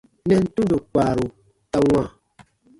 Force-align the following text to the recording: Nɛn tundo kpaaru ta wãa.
Nɛn 0.27 0.43
tundo 0.55 0.77
kpaaru 0.91 1.25
ta 1.71 1.77
wãa. 1.89 2.07